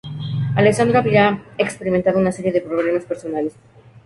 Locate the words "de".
2.51-2.61